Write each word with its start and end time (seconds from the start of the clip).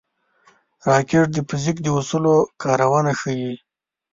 راکټ 0.89 1.27
د 1.33 1.37
فزیک 1.49 1.77
د 1.83 1.87
اصولو 1.97 2.35
کارونه 2.63 3.11
ښيي 3.19 3.53